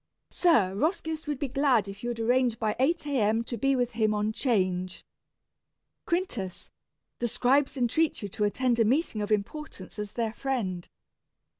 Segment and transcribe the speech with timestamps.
[0.31, 3.19] "Sir, Roscius would be glad if you'd arrange By eight a.
[3.21, 3.43] m.
[3.43, 5.05] to be with him on 'Change."
[6.07, 6.71] "Quintus,
[7.19, 10.89] the scribes entreat you to attend A meeting of importance, as their friend."